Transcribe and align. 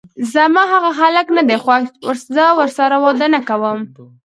زما 0.33 0.63
هغه 0.73 0.89
هلک 0.99 1.27
ندی 1.37 1.57
خوښ، 1.63 2.19
زه 2.35 2.45
ورسره 2.59 2.95
واده 3.03 3.27
نکوم! 3.35 3.79